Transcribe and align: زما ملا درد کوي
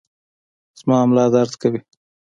زما 0.79 0.97
ملا 1.09 1.25
درد 1.33 1.53
کوي 1.61 1.79